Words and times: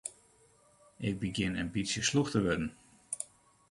Ik 1.09 1.15
begjin 1.23 1.57
in 1.61 1.71
bytsje 1.73 2.01
slûch 2.09 2.29
te 2.31 2.39
wurden. 2.45 2.67